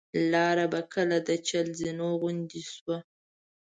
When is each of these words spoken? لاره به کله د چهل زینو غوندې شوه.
لاره 0.31 0.65
به 0.71 0.81
کله 0.93 1.17
د 1.27 1.29
چهل 1.47 1.67
زینو 1.79 2.09
غوندې 2.21 2.61
شوه. 2.73 2.97